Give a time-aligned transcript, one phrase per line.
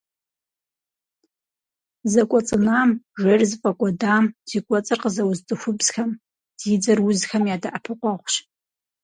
[2.11, 2.89] Зэкӏуэцӏынам,
[3.21, 6.11] жейр зыфӏэкӏуэдам, зи кӏуэцӏыр къызэуз цӏыхубзхэм,
[6.59, 8.33] зи дзэр узхэм я дэӏэпыкъуэгъущ.